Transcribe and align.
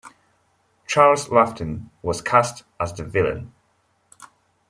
Charles 0.87 1.27
Laughton 1.29 1.91
was 2.01 2.23
cast 2.23 2.63
as 2.79 2.91
the 2.91 3.03
villain. 3.03 3.53